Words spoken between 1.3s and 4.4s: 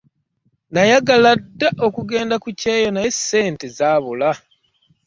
dda okugenda ku kyeyo naye ssente zaabula.